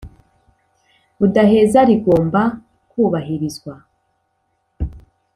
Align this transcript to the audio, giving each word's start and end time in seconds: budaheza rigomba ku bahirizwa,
budaheza 1.19 1.79
rigomba 1.89 2.41
ku 2.89 2.99
bahirizwa, 3.11 3.73